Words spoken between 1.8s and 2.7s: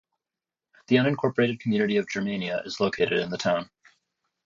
of Germania